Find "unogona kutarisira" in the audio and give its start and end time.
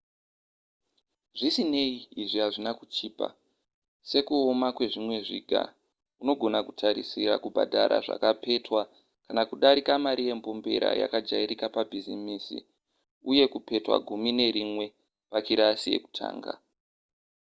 6.21-7.33